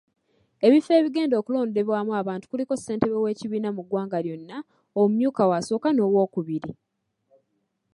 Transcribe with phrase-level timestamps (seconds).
[0.65, 4.57] Ebifo ebigenda okulondebwamu abantu kuliko Ssentebe w’ekibiina mu ggwanga lyonna,
[5.01, 6.71] omumyuka we asooka n’owookubiri.